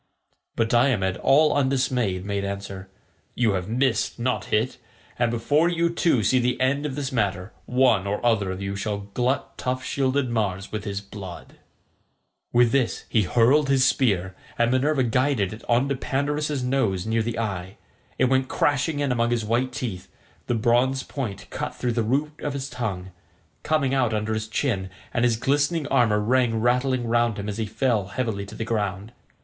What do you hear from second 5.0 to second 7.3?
and before you two see the end of this